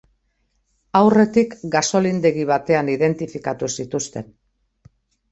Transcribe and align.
Aurretik 0.99 1.51
gasolindegi 1.75 2.45
batean 2.51 2.89
identifikatu 2.93 3.69
zituzten. 3.81 4.33